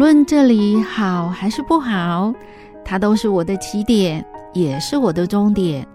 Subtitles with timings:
[0.00, 2.32] 无论这里好还是不好，
[2.82, 5.86] 它都是我的起点，也是我的终点。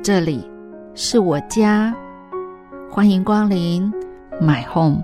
[0.00, 0.48] 这里
[0.94, 1.92] 是我家，
[2.88, 3.92] 欢迎光临
[4.40, 5.02] ，My Home。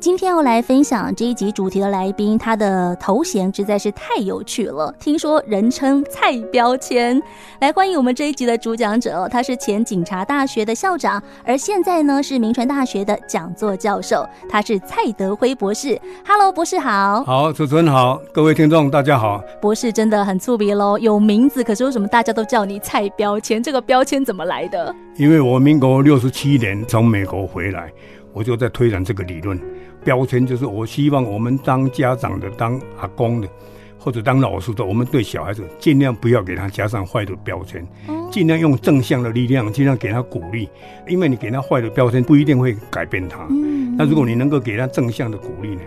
[0.00, 4.94] 今天要来分享这一集主题的来宾，他的头衔实在是太有趣了。
[5.00, 7.20] 听说人称“蔡标签”，
[7.60, 16.00] 来欢迎我们这一集的主讲者，他是前警察大学的校长，而现在呢是铭传大学的讲座教授，他是蔡德辉博士。
[16.24, 17.24] Hello，博士好。
[17.24, 19.42] 好，主持人好，各位听众大家好。
[19.60, 23.60] 博士真的很粗鄙喽，有名字，可是为什么大家都叫你“蔡标签”？
[23.60, 24.94] 这个标签怎么来的？
[25.16, 27.92] 因为我民国六十七年从美国回来，
[28.38, 29.60] 我就在推展这个理论。
[30.04, 33.48] 标签就是我希望我们当家长的、当阿公的，
[33.98, 37.84] 或者当老师的，我们对小孩子尽量不要给他加上坏的标签，
[38.30, 40.68] 尽量用正向的力量，尽量给他鼓励。
[41.08, 43.44] 因为你给他坏的标签，不一定会改变他。
[43.96, 45.82] 那如果你能够给他正向的鼓励呢，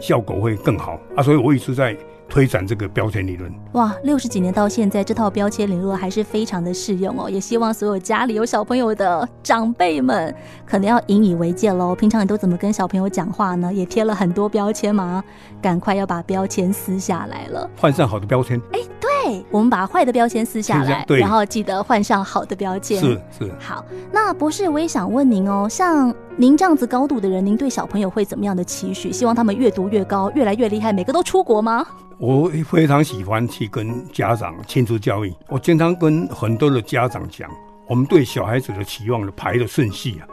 [0.00, 1.22] 效果会更好啊。
[1.22, 1.96] 所以我一直在。
[2.28, 7.30] 推展这个标签理论，哇，六十几年到现在，这套标签理论还是非常的适用哦。
[7.30, 10.34] 也希望所有家里有小朋友的长辈们，
[10.66, 11.94] 可能要引以为戒喽。
[11.94, 13.72] 平常你都怎么跟小朋友讲话呢？
[13.72, 15.22] 也贴了很多标签吗？
[15.62, 18.60] 赶快要把标签撕下来了，换上好的标签。
[18.72, 23.00] 哎，对，我们把坏的标签撕下来，对，然后记得换上好的标签。
[23.00, 23.52] 是是。
[23.58, 29.12] 好，那博士，我也想问您哦，像您这样子高度的人，您对小朋友会怎么样的期许？
[29.12, 31.86] 希望他们越读越高，越来越厉害，每个都出国吗？
[32.18, 35.32] 我非常喜欢去跟家长亲子教育。
[35.48, 37.50] 我经常跟很多的家长讲，
[37.86, 40.26] 我们对小孩子的期望的排的顺序啊，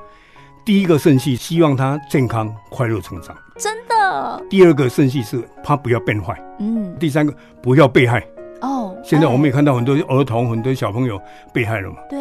[0.63, 4.43] 第一个顺序希望他健康快乐成长，真的。
[4.49, 6.95] 第二个顺序是他不要变坏，嗯。
[6.97, 8.25] 第三个不要被害。
[8.61, 8.95] 哦。
[9.03, 11.21] 现在我们也看到很多儿童、很多小朋友
[11.53, 11.97] 被害了嘛。
[12.09, 12.19] 对。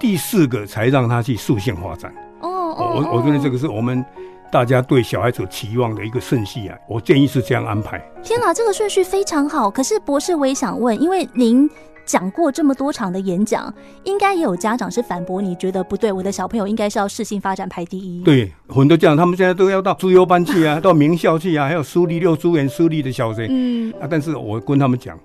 [0.00, 2.12] 第四个才让他去塑性发展。
[2.40, 2.92] 哦哦。
[2.96, 4.04] 我我觉得这个是我们。
[4.52, 7.98] 大家对小孩子期望的一个顺序啊，我建议是这样安排。
[8.22, 9.70] 天哪，这个顺序非常好。
[9.70, 11.68] 可是博士，我也想问，因为您
[12.04, 13.72] 讲过这么多场的演讲，
[14.04, 18.22] 应该也有家长是反驳你，觉得不对，我的小朋友应该是要适性发展排第一。
[18.24, 23.46] 对，很多家长他们现在都要到资优班去啊，到名校去啊，还有私立幼稚园、私立的小学。
[23.48, 25.18] 嗯啊，但是我跟他们讲，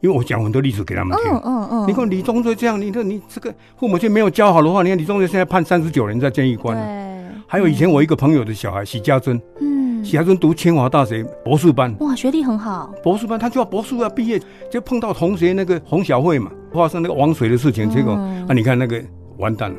[0.00, 1.32] 因为我讲很多例子给他们听。
[1.32, 1.88] 嗯嗯嗯。
[1.88, 6.76] 你看李宗瑞这样，你看你这个父母亲没有教好的话，你看李宗瑞现在判三十九年在监狱关。
[7.46, 12.92] 还有以前我一个朋友的小孩许家珍，嗯，许家珍读清华大学博士班，哇，学历很好。
[13.02, 14.38] 博士班他就要博士要毕业，
[14.70, 19.02] 就碰到同学那个洪小慧嘛，发生那个王水的事情，结果啊，你看那个
[19.38, 19.76] 完蛋了，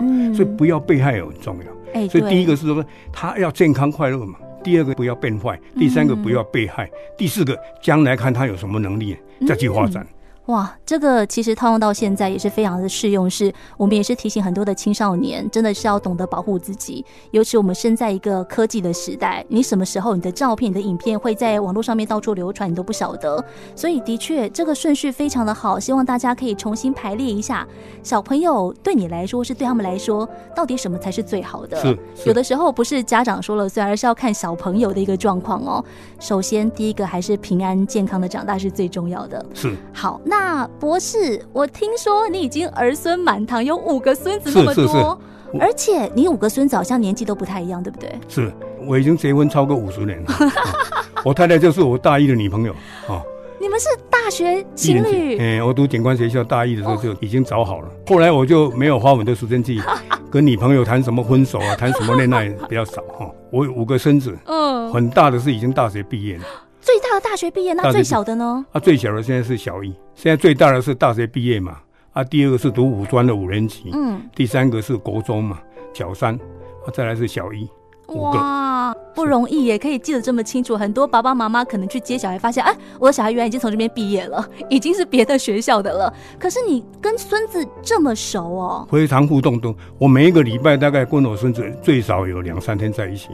[0.00, 1.72] 嗯，所以不要被害很重要。
[1.94, 4.34] 哎，所以第一个是说他要健康快乐嘛，
[4.66, 9.16] 第二个不要变坏，第三个不要被害，第四个将来看他有什么能力
[9.46, 10.04] 再去发展。
[10.46, 17.04] 哇，这个其实套用到现在也是非常的适用，是我们也是提醒很多的青少年，真的是要懂得保护自己。
[17.32, 23.44] 尤其我们身在一个科技的时代，你什么时候你的照片、你的影片会在网络上面到处流传，你都不晓得。
[23.74, 27.66] 所以的确，这个顺序非常的好，希望大家可以重新排列一下。
[28.04, 31.76] 小朋友对你来说是对他们来说，到底什么才是最好的？
[31.82, 35.84] 是，有的时候不是家长说了算，而是要看小朋友的一个状况哦。
[36.20, 39.44] 首先，第一个还是平安健康的长大是最重要的。
[39.52, 40.35] 是，好，那。
[40.38, 48.12] 那博士，我听说你已经儿孙满堂，有五个孙子那么多，是是是，而且你五个孙子好像年纪都不太一样，对不对？
[48.28, 48.52] 是，
[48.86, 50.34] 我已经结婚超过五十年了，
[51.24, 52.72] 我太太就是我大一的女朋友
[53.08, 53.22] 啊。
[53.58, 55.38] 你们是大学情侣？
[55.38, 59.80] 哎，我读警官学校大一的时候就已经找好了， 后来我就没有花很多时间去
[60.30, 63.26] 跟女朋友谈什么分手啊，谈什么恋爱比较少哈。
[63.50, 66.44] 我有五个孙子，嗯，很大的是已经大学毕业了。
[66.86, 68.64] 最大的大学毕业，那最小的呢？
[68.70, 71.78] 啊，最小的现在是小一，现在最大的是大学毕业嘛。
[72.12, 75.58] 啊，第二个是读五专的五年级，嗯，第三个是国中嘛，
[75.92, 77.68] 小三，啊，再来是小一，
[78.14, 80.76] 哇，不容易也可以记得这么清楚。
[80.76, 86.14] 很多爸爸妈妈可能去接小孩，发现，哎，我的小孩原来已经从这边毕业了， 已经是别的学校的了。
[86.38, 88.88] 可是你跟孙子这么熟哦？
[88.88, 93.30] 非常互动，都我每一个礼拜大概跟我孙子最少有两三天在一起。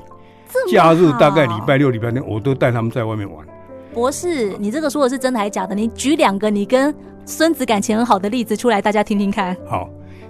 [0.70, 3.44] 假日大概礼拜六、礼拜天，我都带他们在外面玩。
[3.92, 5.74] 博士，你这个说的是真的还是假的？
[5.74, 6.94] 你举两个你跟
[7.26, 9.56] 孙子感情很好的例子出来，大家听听看。
[9.66, 9.88] 好，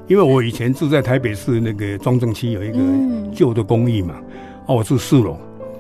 [0.09, 2.79] 因为我以前住在台北市那个庄正区有一个
[3.33, 4.27] 旧的公寓嘛，嗯、
[4.67, 5.37] 啊，我住四楼，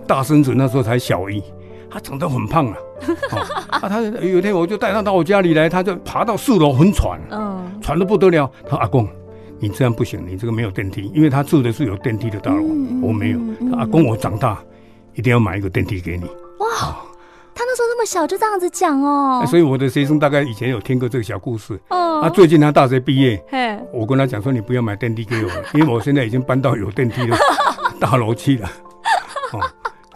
[0.06, 1.42] 大孙子那时候才小一，
[1.90, 2.76] 他长得很胖啊，
[3.82, 9.08] 啊，他有一天我就带他到我家里来，他就爬到四楼很喘，嗯，喘得不得了，他阿公。
[9.62, 13.38] 你这样不行，你这个没有电梯，因为他住的是有电梯的大楼，嗯、我没有。
[13.38, 14.60] 嗯、阿公，我长大
[15.14, 16.24] 一定要买一个电梯给你。
[16.58, 16.96] 哇！
[17.54, 19.44] 他那时候那么小就这样子讲哦。
[19.46, 21.80] 所以我的学生大概以前有听过这个小故事。
[21.90, 22.22] 哦。
[22.22, 27.36] 啊，最近他大学毕业，嘿，我跟他讲说，你不要买电梯给我，因为我现在已经搬到有电梯的
[28.00, 28.68] 大楼去了。
[29.52, 29.60] 哦。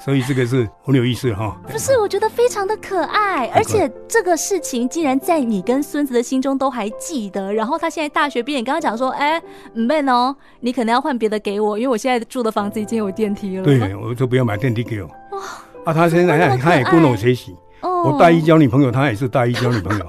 [0.06, 1.98] 所以这个是很有意思哈，不是？
[1.98, 7.52] 我觉得非常的可爱，而且这个事情竟然在你跟孙子的心中都还记得。
[7.52, 9.42] 然后他现在大学毕业，你刚刚讲说，哎
[9.74, 13.64] ，man 哦，你可能要换别的给我，因为我现在住的房子已经有电梯了。
[13.64, 15.08] 对，我就不要买电梯给我。
[15.08, 15.42] 哇，
[15.86, 20.06] 啊，他现在他他也跟我学习，我大一交女朋友，他也是大一交女朋友。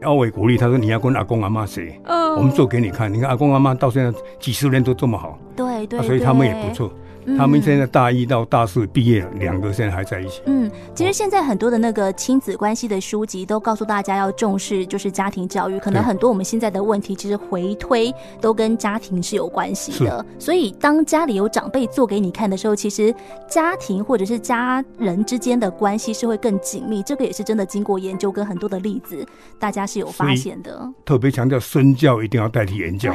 [0.00, 1.96] 然后我也鼓励他说，你要跟阿公阿妈学，
[2.36, 3.12] 我们做给你看。
[3.14, 6.92] 你看阿公阿妈到现在几十年都这么好，对对，所以他们也不错。
[7.36, 10.40] 他们现在大一到大四毕业了，两个现在还在一起。
[10.46, 15.78] 嗯，其实现在很多的那个亲子关系的书籍都告诉大家要重视，就是家庭教育。
[15.78, 20.24] 可能很多我们现在的问题，其实回推都跟家庭是有关系的。
[20.38, 23.14] 所以当家里有长辈做给你看的时候，其实
[23.48, 27.02] 家庭或者是家人之间的关系是会更紧密。
[27.02, 29.26] 这个也是真的经过研究跟很多的例子，
[29.58, 30.88] 大家是有发现的。
[31.04, 33.14] 特别强调身教一定要代替言教。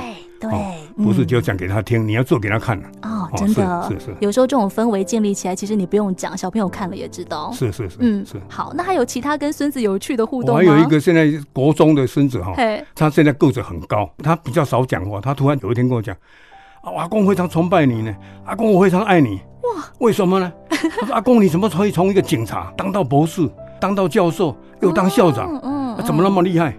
[0.50, 4.16] 对，不是就讲给他听，你要做给他看哦，真的，是是。
[4.20, 7.52] 有时候这种氛围建立起来，其实你不用讲，小朋友看了也知道。
[7.52, 8.42] 是是是，嗯是。
[8.50, 10.60] 好，那还有其他跟孙子有趣的互动吗？
[10.60, 12.54] 还有一个现在国中的孙子哈，
[12.96, 15.22] 他现在个子很高，他比较少讲话。
[15.22, 16.16] 他突然有一天跟我讲
[16.84, 20.52] ：“啊阿公非常崇拜你呢，阿公我非常爱你。”哇，为什么呢？
[20.70, 23.50] 他说：“阿公你怎么可以从一个警察当到博士，
[23.80, 25.58] 当到教授，又当校长？
[25.64, 26.76] 嗯，怎么那么厉害？”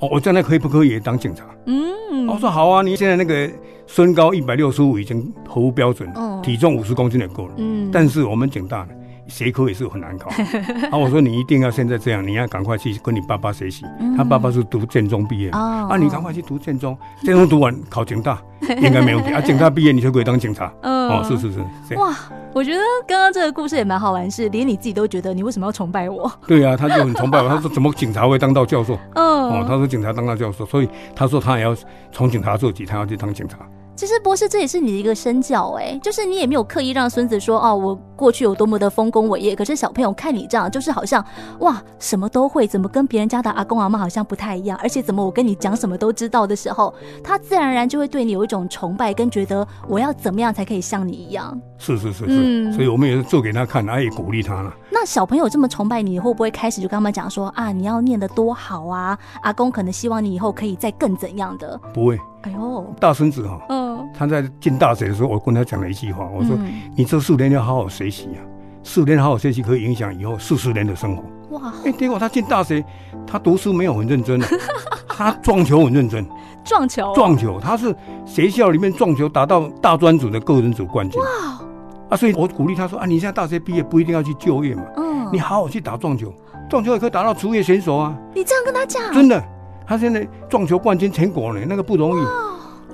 [0.00, 1.44] 哦，我将来可以不可以也当警察？
[1.66, 2.82] 嗯，我说好啊。
[2.82, 3.50] 你现在那个
[3.86, 7.54] 身高一百六十五已经合乎标准，嗯，体重五十公斤也够了。
[7.58, 8.88] 嗯，但是我们警大的
[9.26, 10.30] 学科也是很难考。
[10.90, 13.84] 啊，我说你一定要现在这样，你要赶快去跟你爸爸学习。
[14.16, 18.38] 他爸爸是读建中毕业，啊，你赶快去读建中，建中读完考警大
[18.82, 19.32] 应该没问题。
[19.32, 20.72] 啊，警大毕业你就可以当警察。
[20.82, 21.94] 嗯，哦，是是是。
[21.96, 22.14] 哇。
[22.54, 26.30] 我觉得刚刚这个故事也蛮好玩，是连你自己都觉得你为什么要崇拜我？
[26.46, 27.48] 对啊，他就很崇拜我。
[27.48, 28.96] 他说怎么警察会当到教授？
[29.16, 31.76] 嗯，哦，他说警察当到教授，所以他说他也要
[32.12, 33.58] 从警察做起，他要去当警察。
[33.96, 39.54] 其实博士，这也是你的一个身教哎，就是你也没有刻意让孙子说哦，我过去有多么的丰功伟业。
[39.54, 41.24] 可是小朋友看你这样，就是好像
[41.60, 44.76] 哇，什么都会，怎么跟别人家的阿公阿妈好像不太一样？
[44.82, 46.92] 而且怎么我跟你讲什么都知道的时候，
[47.22, 51.56] 他自然而然就会对你有一种崇拜，跟觉得我要怎么样才可以像你一样？
[51.78, 54.74] 是是是是，嗯，所以我们也是做给他看，他也鼓励他了。
[54.90, 59.16] 那小朋友这么崇拜你，会不会开始就跟他们讲说啊，你要念得多好啊？
[59.42, 61.78] 阿公可能希望你以后可以再更怎样的？
[61.92, 62.18] 不会。
[62.42, 63.83] 哎呦，大孙子哈，嗯，
[64.16, 66.56] 他在进大学的时候，我跟他讲了一句话，我说
[66.96, 68.40] ：“你这四年要好好学习啊，
[68.82, 71.24] 四年好好学习可以影响以后四十年的生活。”
[71.58, 72.84] 哇，哎，结果他进大学，
[73.26, 74.40] 他读书没有很认真，
[75.08, 76.26] 他撞球很认真，
[76.64, 77.94] 撞球，撞球，他是
[78.24, 81.20] 学校里面撞球达到大专组的个人组冠军。
[81.20, 81.26] 哇，
[82.10, 86.32] 啊，所以我鼓励他说：“啊，你现在大学毕业不一定要去就业嘛，嗯，你好好去打撞球，
[86.68, 89.42] 撞球也可以打到职业选手啊。”你这样跟他讲，真的。
[89.86, 92.24] 他现在撞球冠军全国呢，那个不容易。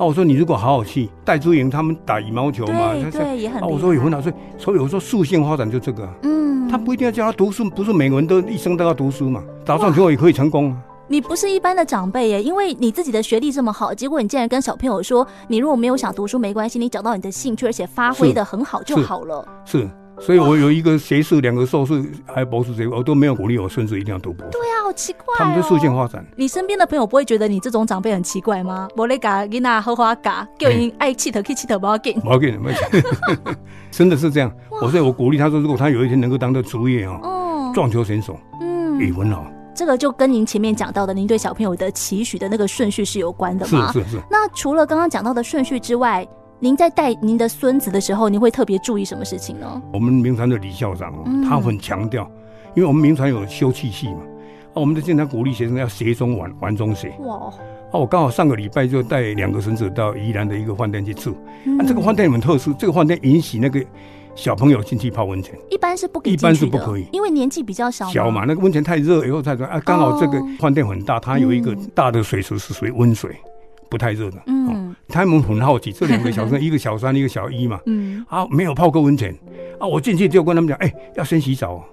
[0.00, 3.60] 啊，我说你如果好好去，戴资颖他们打羽毛球嘛，对对，也很。
[3.60, 6.08] 啊，我说有很好，所以所以我说素性发展就这个。
[6.22, 10.78] 嗯，他不一定要叫他读书，不是每个人都一生都要读书嘛，打撞球也可以成功啊。
[11.06, 19.46] 你不是一般的长辈耶，因为你自己的学历这么好，结果你竟然跟小朋友说，你如果没有想读书没关系，你找到你的兴趣，而且发挥的很好就好了。
[19.66, 19.80] 是。
[19.80, 19.90] 是
[20.26, 24.58] 所以，我有一个学士，两个硕士，还有博士学位，我都没有鼓励我孙子一定要读博士。
[24.90, 25.38] 好奇怪、哦。
[25.38, 26.26] 他们的素性发展。
[26.34, 28.88] 你身边的朋友不会觉得你这种长辈很奇怪吗？
[28.96, 32.18] 我来嘎给那荷花嘎，叫人爱气头，可以气头不要紧。
[32.20, 33.02] 不要紧，不要紧。
[33.92, 34.52] 真的是这样。
[34.68, 39.44] 我所以，我鼓励他说，如果他有一天能够当到职业哦，嗯、撞球选手，嗯，语文哦。
[39.74, 43.92] 这个就跟您前面讲到的，您对小朋友的期许的那个顺序是有关的吗？
[43.92, 44.16] 是是是。
[44.28, 46.26] 那除了刚刚讲到的顺序之外，
[46.58, 49.80] 您在带您的孙子的时候，您会特别注意什么事情呢？
[49.92, 51.14] 我们明传的李校长，
[51.48, 52.28] 他很强调，
[52.74, 54.20] 因为我们明传有休憩系嘛，
[54.70, 57.12] 啊，我们就经常鼓励学生要学中玩，玩中学。
[57.20, 57.36] 哇！
[57.92, 61.32] 啊，我刚好上个礼拜就带两个孙子到宜兰的一个饭店去住，
[61.78, 63.84] 啊，这个饭店很特殊，这个饭店允许那个
[64.34, 68.08] 小朋友进去泡温泉，一般是不给，一般是不可以，因为年纪比较小。
[68.08, 69.80] 小嘛，那个温泉太热，以后太热啊。
[69.80, 73.34] 刚好这个饭店很大，它有一个大的水池是属于温水。
[73.90, 79.36] 不太热的，嗯，他们很好奇，这两个小生， 一个小三，一个小一嘛，嗯，啊，没有泡过温泉，
[79.80, 81.84] 啊，我进去就跟他们讲，哎，要先洗澡，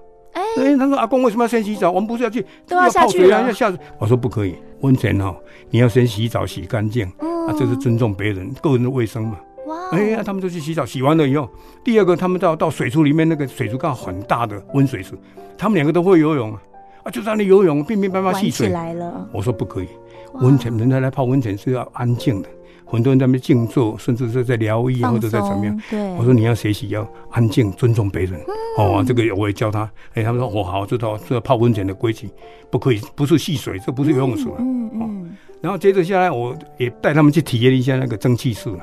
[0.57, 1.91] 哎，他说阿公为什么要先洗澡？
[1.91, 3.77] 我们不是要去都要下去啊，要下去。
[3.99, 5.35] 我说不可以，温泉哈，
[5.69, 9.37] 你要先洗澡洗干净，啊，这是尊重别人个人的卫生嘛。
[9.67, 11.49] 哇，哎呀，他们就去洗澡，洗完了以后，
[11.83, 15.13] 第二个他们到到水池里面，那个水池刚好很大的温水池，
[15.57, 16.61] 他们两个都会游泳啊，
[17.03, 18.69] 啊，就在那游泳，乒乒乓乓戏水。
[18.69, 19.87] 来了，我说不可以。
[20.33, 22.49] 温泉，人家来泡温泉是要安静的，
[22.88, 25.82] 很多人在那边静坐，甚至是在疗愈或者在怎么样。
[25.89, 28.39] 对，我说你要学习要安静，尊重别人。
[28.77, 29.89] 嗯、哦，这个我也教他。
[30.13, 32.29] 哎，他们说我、哦、好知道，这泡温泉的规矩
[32.70, 34.46] 不可以，不是戏水，这不是游泳池。
[34.58, 35.38] 嗯嗯，嗯。
[35.60, 38.79] 然后接着下来，我也带他们去体验一下那个蒸汽室了。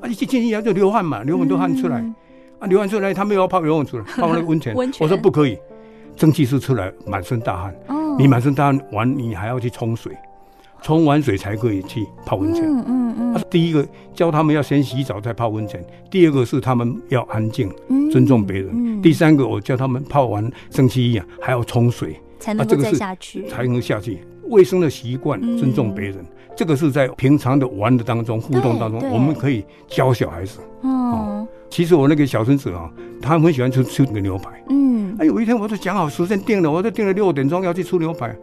[0.00, 2.00] 啊，一进去以后就流汗嘛，流很多汗出来。
[2.00, 2.14] 嗯、
[2.58, 4.74] 啊，流汗出来，他们又要泡游泳池了， 泡那个温泉。
[4.74, 5.04] 温泉。
[5.04, 5.56] 我说不可以，
[6.16, 7.74] 蒸汽室出来满身大汗。
[7.88, 8.16] 哦。
[8.18, 10.12] 你满身大汗完，你还要去冲水。
[10.84, 12.62] 冲完水才可以去泡温泉。
[12.66, 13.42] 嗯嗯嗯。
[13.48, 17.72] 第一个教他们要先洗澡再泡温泉，第二个是他们要安静，
[18.12, 19.00] 尊重别人。
[19.00, 24.18] 第三个我教他们泡完蒸汽一样还要冲水，才能再下去，才能下去。
[24.50, 26.16] 卫生的习惯，尊重别人，
[26.54, 30.60] 这个是在平常的玩的当中互动当中，我们可以教小孩子。
[30.82, 31.48] 哦。
[31.70, 34.50] 其实我那个小孙子啊，他很喜欢吃吃那个牛排。
[34.68, 35.16] 嗯。
[35.18, 38.36] 哎，有一天我都讲好时间定了，我都定了六点钟要去吃牛排。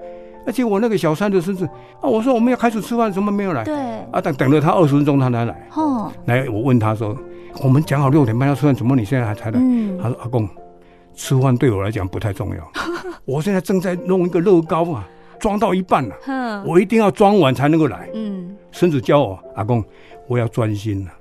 [0.45, 1.65] 而且我那个小三的孙子
[2.01, 3.63] 啊，我说我们要开始吃饭，怎么没有来？
[3.63, 3.75] 对，
[4.11, 5.67] 啊，等等了他二十分钟，他才来。
[5.75, 7.15] 哦，来，我问他说，
[7.63, 9.59] 我们讲好六点半要吃饭，怎么你现在还才来？
[9.59, 10.47] 嗯，他说阿公，
[11.13, 12.71] 吃饭对我来讲不太重要，
[13.25, 15.07] 我现在正在弄一个乐高啊，
[15.39, 18.09] 装到一半了，嗯，我一定要装完才能够来。
[18.13, 19.83] 嗯，孙子教我，阿公，
[20.27, 21.11] 我要专心了，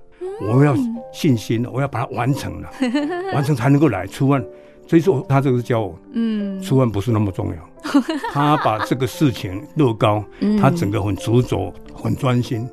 [0.49, 0.75] 我要
[1.13, 2.71] 信心了，我要把它完成了，
[3.35, 4.43] 完成才能够来吃饭。
[4.87, 7.55] 所以说，他这个是教我，嗯，吃饭不是那么重要。
[8.33, 10.25] 他把这个事情乐高，
[10.61, 12.69] 他整个很执着、很专心、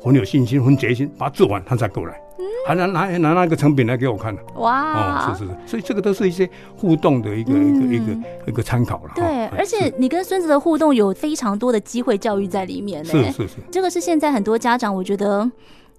[0.00, 2.20] 很有信心、很决心，把它做完，他才过来。
[2.66, 4.36] 还拿拿拿那个成品来给我看。
[4.56, 5.28] 哇！
[5.28, 9.10] 哦，是是是，所以这个都是一些互动的一个一个一个一个参考了。
[9.14, 13.04] 对，而且你跟孙子的互动有非常多的机会教育在里面。
[13.04, 15.50] 是是是，这个是现在很多家长我觉得。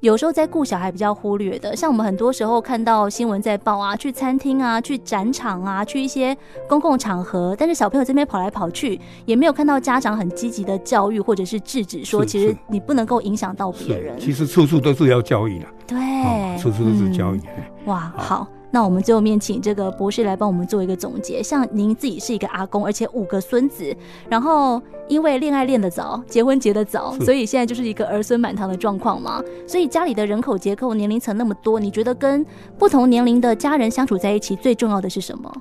[0.04, 14.20] 有时候在顾小孩比较忽略的，像我们很多时候看到新闻在报啊，去餐厅啊，去展场啊，去一些公共场合，但是小朋友这边跑来跑去，也没有看到家长很积极的教育或者是制止，说其实你不能够影响到别人。
[14.20, 17.40] 其实处处都是要教育的，对，处处都是教育。
[17.58, 18.46] 嗯、哇，好。
[18.74, 21.44] 那我们最后面请这个博士来帮我们做一个总结。
[21.44, 23.96] 像您自己是一个阿公，而且五个孙子，
[24.28, 29.44] 然后因为恋爱恋得早，结婚结得早，所以现在就是一个儿孙满堂的状况嘛。
[29.68, 32.44] 所以家里的人口结构、年龄层那么多，你觉得跟
[32.80, 35.54] 不同年龄的家人相处在一起，最重要的是什么？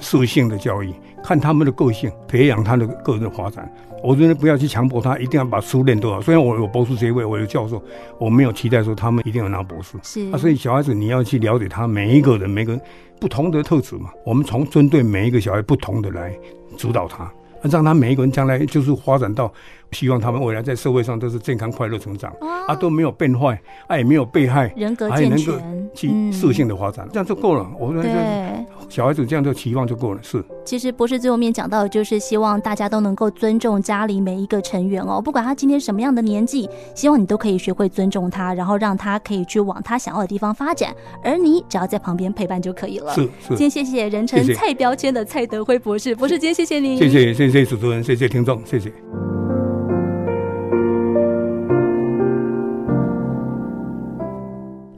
[0.00, 0.92] 适性的教育，
[1.22, 3.70] 看他们的个性，培养他的个人的发展。
[4.02, 6.20] 我觉得不要去强迫他一定要把书念多少。
[6.22, 7.82] 虽然我有博士学位，我有教授，
[8.18, 9.98] 我没有期待说他们一定要拿博士。
[10.02, 12.80] 是啊，所以小孩子你要去了解他每一个人每个人
[13.20, 14.10] 不同的特质嘛。
[14.24, 16.34] 我们从针对每一个小孩不同的来
[16.78, 17.30] 主导他，
[17.62, 19.52] 让他每一个人将来就是发展到。
[19.92, 22.32] 希望他们未来在社会上都是健康快乐成长，
[22.68, 27.66] 啊，都没有变坏，啊，也没有被害，人格健全，去适性的发展，这样就够了。
[27.78, 30.20] 我觉得小孩子这样就期望就够了。
[30.22, 43.12] 是，其实博士最后面讲到的就是希望大家都能够尊重家里每一个成员哦，不管他今天什么样的年纪，希望你都可以学会尊重他，然后让他可以去往他想要的地方发展，而你只要在旁边陪伴就可以了。
[43.14, 43.48] 是是。
[43.48, 48.92] 今天谢谢人称蔡标签的蔡德辉博士，博士今天谢谢您，谢谢谢谢主持人，谢谢听众，谢谢。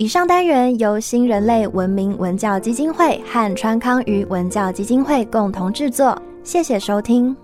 [0.02, 7.37] 以上单元由新人类文明文教基金会和川康鱼文教基金会共同制作，谢谢收听。